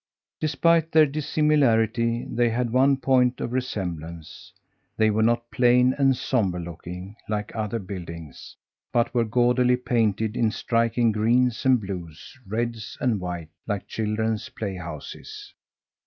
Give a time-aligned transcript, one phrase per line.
[0.39, 4.51] Despite their dissimilarity, they had one point of resemblance
[4.97, 8.57] they were not plain and sombre looking, like other buildings,
[8.91, 15.53] but were gaudily painted in striking greens and blues, reds and white, like children's playhouses.